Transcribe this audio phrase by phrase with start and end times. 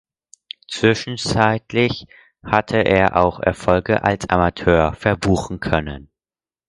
[0.67, 2.07] Zwischenzeitlich
[2.43, 6.09] hatte er auch Erfolge als Amateur verbuchen können.